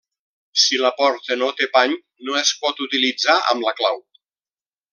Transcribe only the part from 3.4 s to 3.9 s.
amb la